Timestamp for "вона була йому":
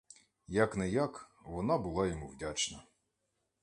1.45-2.27